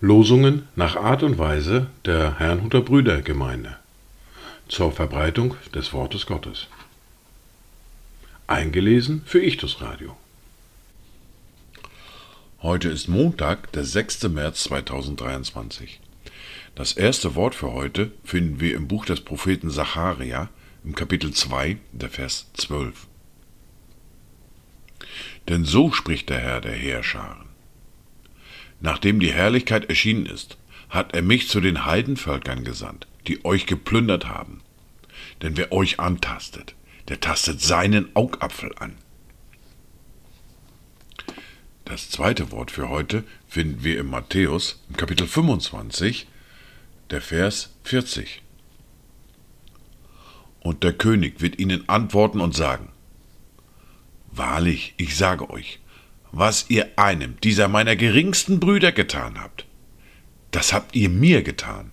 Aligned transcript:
Losungen 0.00 0.68
nach 0.74 0.96
Art 0.96 1.22
und 1.22 1.36
Weise 1.36 1.88
der 2.04 2.38
Herrnhuter 2.38 2.80
Brüdergemeinde 2.80 3.76
zur 4.68 4.92
Verbreitung 4.92 5.54
des 5.74 5.92
Wortes 5.92 6.26
Gottes. 6.26 6.68
Eingelesen 8.46 9.22
für 9.26 9.42
Ichtus 9.42 9.80
Radio. 9.82 10.16
Heute 12.62 12.88
ist 12.88 13.08
Montag, 13.08 13.72
der 13.72 13.84
6. 13.84 14.28
März 14.28 14.64
2023. 14.64 16.00
Das 16.74 16.92
erste 16.92 17.34
Wort 17.34 17.54
für 17.54 17.72
heute 17.72 18.12
finden 18.24 18.60
wir 18.60 18.74
im 18.76 18.88
Buch 18.88 19.04
des 19.04 19.20
Propheten 19.20 19.70
Zacharia 19.70 20.48
im 20.84 20.94
Kapitel 20.94 21.32
2, 21.32 21.76
der 21.92 22.08
Vers 22.08 22.46
12. 22.54 23.06
Denn 25.48 25.64
so 25.64 25.92
spricht 25.92 26.28
der 26.28 26.38
Herr 26.38 26.60
der 26.60 26.74
Heerscharen. 26.74 27.46
Nachdem 28.80 29.20
die 29.20 29.32
Herrlichkeit 29.32 29.88
erschienen 29.88 30.26
ist, 30.26 30.58
hat 30.88 31.14
er 31.14 31.22
mich 31.22 31.48
zu 31.48 31.60
den 31.60 31.84
Heidenvölkern 31.84 32.64
gesandt, 32.64 33.06
die 33.26 33.44
euch 33.44 33.66
geplündert 33.66 34.26
haben. 34.26 34.60
Denn 35.42 35.56
wer 35.56 35.72
euch 35.72 35.98
antastet, 36.00 36.74
der 37.08 37.20
tastet 37.20 37.60
seinen 37.60 38.14
Augapfel 38.14 38.72
an. 38.78 38.96
Das 41.84 42.10
zweite 42.10 42.50
Wort 42.50 42.70
für 42.72 42.88
heute 42.88 43.22
finden 43.46 43.84
wir 43.84 43.98
im 43.98 44.10
Matthäus 44.10 44.82
im 44.88 44.96
Kapitel 44.96 45.26
25, 45.26 46.26
der 47.10 47.20
Vers 47.20 47.74
40. 47.84 48.42
Und 50.60 50.82
der 50.82 50.92
König 50.94 51.40
wird 51.40 51.60
ihnen 51.60 51.88
antworten 51.88 52.40
und 52.40 52.56
sagen, 52.56 52.88
Wahrlich, 54.36 54.92
ich 54.98 55.16
sage 55.16 55.48
euch, 55.48 55.80
was 56.30 56.66
ihr 56.68 56.90
einem 56.96 57.40
dieser 57.40 57.68
meiner 57.68 57.96
geringsten 57.96 58.60
Brüder 58.60 58.92
getan 58.92 59.40
habt, 59.40 59.64
das 60.50 60.74
habt 60.74 60.94
ihr 60.94 61.08
mir 61.08 61.42
getan. 61.42 61.90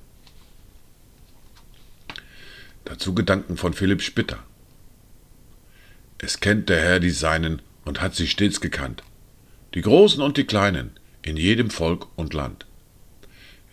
Dazu 2.84 3.16
Gedanken 3.16 3.56
von 3.56 3.74
Philipp 3.74 4.02
Spitter. 4.02 4.40
Es 6.18 6.42
kennt 6.42 6.68
der 6.68 6.82
Herr 6.82 7.00
die 7.00 7.12
Seinen 7.12 7.62
und 7.86 8.02
hat 8.02 8.14
sie 8.14 8.28
stets 8.28 8.60
gekannt, 8.60 9.04
die 9.74 9.82
Großen 9.82 10.22
und 10.22 10.36
die 10.36 10.44
Kleinen, 10.44 10.92
in 11.22 11.38
jedem 11.38 11.70
Volk 11.70 12.08
und 12.18 12.34
Land. 12.34 12.66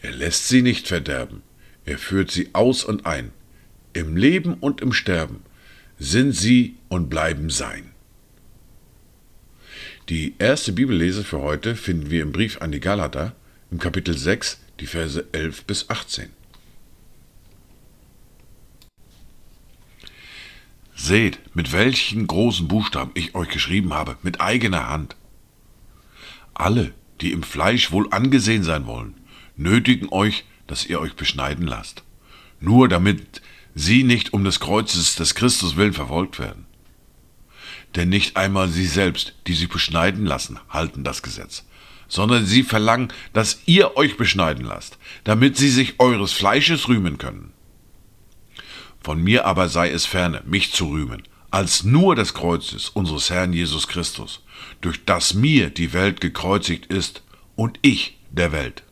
Er 0.01 0.13
lässt 0.13 0.47
sie 0.47 0.63
nicht 0.63 0.87
verderben, 0.87 1.43
er 1.85 1.99
führt 1.99 2.31
sie 2.31 2.51
aus 2.53 2.85
und 2.85 3.05
ein. 3.05 3.33
Im 3.95 4.17
Leben 4.17 4.55
und 4.55 4.81
im 4.81 4.93
Sterben 4.93 5.43
sind 5.99 6.33
sie 6.33 6.77
und 6.89 7.11
bleiben 7.11 7.51
sein. 7.51 7.91
Die 10.11 10.35
erste 10.41 10.73
Bibellese 10.73 11.23
für 11.23 11.41
heute 11.41 11.77
finden 11.77 12.11
wir 12.11 12.23
im 12.23 12.33
Brief 12.33 12.61
an 12.61 12.73
die 12.73 12.81
Galater 12.81 13.33
im 13.71 13.79
Kapitel 13.79 14.19
6, 14.19 14.59
die 14.81 14.89
Verse 14.89 15.25
11 15.31 15.67
bis 15.67 15.89
18. 15.89 16.31
Seht, 20.97 21.39
mit 21.55 21.73
welchen 21.73 22.27
großen 22.27 22.67
Buchstaben 22.67 23.13
ich 23.15 23.37
euch 23.37 23.51
geschrieben 23.51 23.95
habe, 23.95 24.17
mit 24.25 24.41
eigener 24.41 24.89
Hand. 24.89 25.15
Alle, 26.55 26.93
die 27.21 27.31
im 27.31 27.45
Fleisch 27.45 27.93
wohl 27.93 28.09
angesehen 28.11 28.65
sein 28.65 28.87
wollen, 28.87 29.15
nötigen 29.55 30.09
euch, 30.11 30.45
dass 30.67 30.87
ihr 30.87 31.01
euch 31.01 31.15
beschneiden 31.15 31.69
lasst, 31.69 32.03
nur 32.59 32.89
damit 32.89 33.43
sie 33.77 34.03
nicht 34.03 34.33
um 34.33 34.43
des 34.43 34.59
Kreuzes 34.59 35.15
des 35.15 35.37
Christus 35.37 35.77
willen 35.77 35.93
verfolgt 35.93 36.41
werden. 36.41 36.67
Denn 37.97 38.09
nicht 38.09 38.37
einmal 38.37 38.69
sie 38.69 38.87
selbst, 38.87 39.35
die 39.47 39.55
sich 39.55 39.69
beschneiden 39.69 40.25
lassen, 40.25 40.59
halten 40.69 41.03
das 41.03 41.23
Gesetz, 41.23 41.65
sondern 42.09 42.47
sie 42.47 42.63
verlangen, 42.63 43.13
dass 43.33 43.63
ihr 43.67 43.97
euch 43.97 44.17
beschneiden 44.17 44.65
lasst, 44.65 44.99
damit 45.25 45.57
sie 45.57 45.71
sich 45.71 45.99
eures 45.99 46.33
Fleisches 46.33 46.89
rühmen 46.89 47.19
können. 47.19 47.53
Von 49.03 49.23
mir 49.23 49.47
aber 49.47 49.69
sei 49.69 49.91
es 49.91 50.07
ferne, 50.07 50.43
mich 50.47 50.73
zu 50.73 50.89
rühmen, 50.91 51.23
als 51.51 51.85
nur 51.85 52.15
des 52.15 52.35
Kreuzes 52.35 52.91
unseres 52.91 53.31
Herrn 53.31 53.53
Jesus 53.53 53.89
Christus, 53.89 54.45
durch 54.81 55.05
das 55.05 55.35
mir 55.35 55.71
die 55.71 55.93
Welt 55.93 56.21
gekreuzigt 56.21 56.87
ist 56.87 57.23
und 57.57 57.79
ich 57.83 58.19
der 58.31 58.53
Welt. 58.53 58.85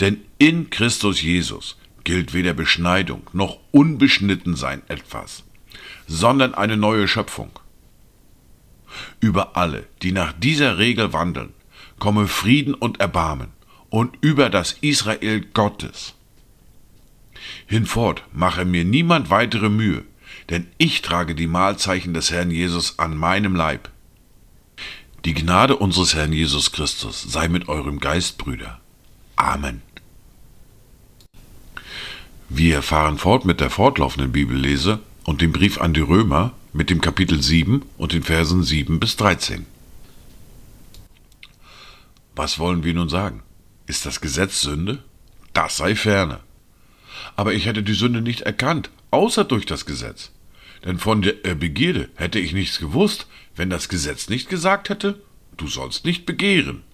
Denn 0.00 0.20
in 0.38 0.70
Christus 0.70 1.20
Jesus 1.22 1.76
gilt 2.04 2.34
weder 2.34 2.54
Beschneidung 2.54 3.22
noch 3.32 3.58
Unbeschnittensein 3.72 4.82
etwas, 4.88 5.44
sondern 6.06 6.54
eine 6.54 6.76
neue 6.76 7.08
Schöpfung. 7.08 7.50
Über 9.20 9.56
alle, 9.56 9.86
die 10.02 10.12
nach 10.12 10.32
dieser 10.32 10.78
Regel 10.78 11.12
wandeln, 11.12 11.52
komme 11.98 12.26
Frieden 12.26 12.74
und 12.74 13.00
Erbarmen 13.00 13.50
und 13.90 14.16
über 14.20 14.50
das 14.50 14.72
Israel 14.80 15.44
Gottes. 15.52 16.14
Hinfort 17.66 18.24
mache 18.32 18.64
mir 18.64 18.84
niemand 18.84 19.30
weitere 19.30 19.68
Mühe, 19.68 20.04
denn 20.50 20.66
ich 20.78 21.02
trage 21.02 21.34
die 21.34 21.46
Mahlzeichen 21.46 22.14
des 22.14 22.30
Herrn 22.30 22.50
Jesus 22.50 22.98
an 22.98 23.16
meinem 23.16 23.54
Leib. 23.54 23.90
Die 25.24 25.34
Gnade 25.34 25.76
unseres 25.76 26.14
Herrn 26.14 26.32
Jesus 26.32 26.72
Christus 26.72 27.22
sei 27.22 27.48
mit 27.48 27.68
eurem 27.68 28.00
Geist, 28.00 28.38
Brüder. 28.38 28.80
Amen. 29.36 29.82
Wir 32.48 32.82
fahren 32.82 33.18
fort 33.18 33.44
mit 33.44 33.60
der 33.60 33.68
fortlaufenden 33.68 34.32
Bibellese 34.32 35.00
und 35.28 35.42
dem 35.42 35.52
Brief 35.52 35.78
an 35.78 35.92
die 35.92 36.00
Römer 36.00 36.54
mit 36.72 36.88
dem 36.88 37.02
Kapitel 37.02 37.42
7 37.42 37.82
und 37.98 38.14
den 38.14 38.22
Versen 38.22 38.62
7 38.62 38.98
bis 38.98 39.14
13. 39.16 39.66
Was 42.34 42.58
wollen 42.58 42.82
wir 42.82 42.94
nun 42.94 43.10
sagen? 43.10 43.42
Ist 43.86 44.06
das 44.06 44.22
Gesetz 44.22 44.62
Sünde? 44.62 45.04
Das 45.52 45.76
sei 45.76 45.96
ferne. 45.96 46.40
Aber 47.36 47.52
ich 47.52 47.66
hätte 47.66 47.82
die 47.82 47.92
Sünde 47.92 48.22
nicht 48.22 48.40
erkannt, 48.40 48.88
außer 49.10 49.44
durch 49.44 49.66
das 49.66 49.84
Gesetz. 49.84 50.30
Denn 50.86 50.98
von 50.98 51.20
der 51.20 51.54
Begierde 51.56 52.08
hätte 52.14 52.38
ich 52.38 52.54
nichts 52.54 52.78
gewusst, 52.78 53.26
wenn 53.54 53.68
das 53.68 53.90
Gesetz 53.90 54.30
nicht 54.30 54.48
gesagt 54.48 54.88
hätte, 54.88 55.20
du 55.58 55.66
sollst 55.66 56.06
nicht 56.06 56.24
begehren. 56.24 56.84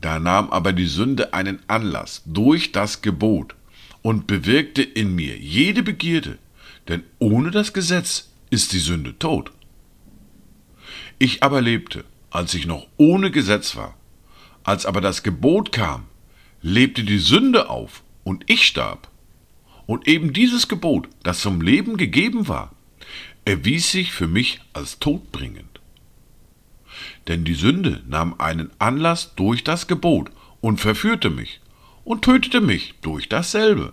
Da 0.00 0.18
nahm 0.18 0.50
aber 0.50 0.72
die 0.72 0.86
Sünde 0.86 1.34
einen 1.34 1.58
Anlass 1.66 2.22
durch 2.24 2.72
das 2.72 3.02
Gebot 3.02 3.56
und 4.00 4.26
bewirkte 4.26 4.82
in 4.82 5.14
mir 5.14 5.36
jede 5.36 5.82
Begierde, 5.82 6.38
denn 6.88 7.02
ohne 7.18 7.50
das 7.50 7.72
Gesetz 7.72 8.30
ist 8.50 8.72
die 8.72 8.78
Sünde 8.78 9.18
tot. 9.18 9.52
Ich 11.18 11.42
aber 11.42 11.60
lebte, 11.60 12.04
als 12.30 12.54
ich 12.54 12.66
noch 12.66 12.86
ohne 12.96 13.30
Gesetz 13.30 13.76
war. 13.76 13.96
Als 14.64 14.86
aber 14.86 15.00
das 15.00 15.22
Gebot 15.22 15.72
kam, 15.72 16.04
lebte 16.60 17.04
die 17.04 17.18
Sünde 17.18 17.70
auf 17.70 18.02
und 18.24 18.44
ich 18.48 18.66
starb. 18.66 19.08
Und 19.86 20.06
eben 20.06 20.32
dieses 20.32 20.68
Gebot, 20.68 21.08
das 21.22 21.40
zum 21.40 21.60
Leben 21.60 21.96
gegeben 21.96 22.48
war, 22.48 22.72
erwies 23.44 23.90
sich 23.90 24.12
für 24.12 24.28
mich 24.28 24.60
als 24.72 24.98
todbringend. 24.98 25.80
Denn 27.28 27.44
die 27.44 27.54
Sünde 27.54 28.02
nahm 28.06 28.34
einen 28.38 28.70
Anlass 28.78 29.34
durch 29.34 29.64
das 29.64 29.86
Gebot 29.88 30.30
und 30.60 30.80
verführte 30.80 31.30
mich 31.30 31.60
und 32.04 32.22
tötete 32.22 32.60
mich 32.60 32.94
durch 33.02 33.28
dasselbe. 33.28 33.92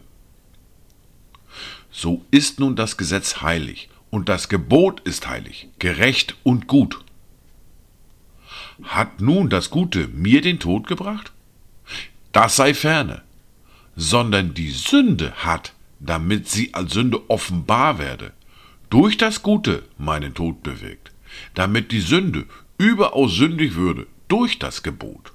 So 1.92 2.26
ist 2.32 2.60
nun 2.60 2.76
das 2.76 2.98
Gesetz 2.98 3.42
heilig 3.42 3.90
und 4.10 4.30
das 4.30 4.50
Gebot 4.50 5.02
ist 5.02 5.28
heilig, 5.28 5.70
gerecht 5.80 6.36
und 6.44 6.68
gut. 6.68 7.00
Hat 8.84 9.22
nun 9.22 9.50
das 9.50 9.70
Gute 9.70 10.08
mir 10.08 10.42
den 10.42 10.60
Tod 10.60 10.88
gebracht? 10.88 11.32
Das 12.32 12.56
sei 12.56 12.74
ferne, 12.74 13.24
sondern 13.96 14.54
die 14.54 14.72
Sünde 14.72 15.34
hat, 15.34 15.74
damit 16.00 16.48
sie 16.48 16.74
als 16.74 16.94
Sünde 16.94 17.30
offenbar 17.30 18.00
werde, 18.00 18.34
durch 18.90 19.18
das 19.18 19.44
Gute 19.44 19.84
meinen 19.98 20.34
Tod 20.34 20.64
bewirkt, 20.64 21.12
damit 21.54 21.92
die 21.92 22.00
Sünde 22.00 22.46
überaus 22.78 23.34
sündig 23.34 23.76
würde 23.76 24.08
durch 24.28 24.60
das 24.60 24.84
Gebot. 24.84 25.34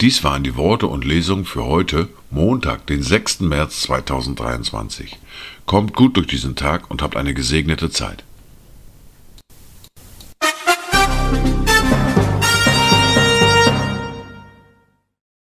Dies 0.00 0.24
waren 0.24 0.42
die 0.42 0.56
Worte 0.56 0.86
und 0.86 1.04
Lesungen 1.04 1.44
für 1.44 1.66
heute, 1.66 2.08
Montag, 2.30 2.86
den 2.86 3.02
6. 3.02 3.40
März 3.40 3.82
2023. 3.82 5.18
Kommt 5.66 5.92
gut 5.92 6.16
durch 6.16 6.26
diesen 6.26 6.56
Tag 6.56 6.90
und 6.90 7.02
habt 7.02 7.16
eine 7.16 7.34
gesegnete 7.34 7.90
Zeit. 7.90 8.24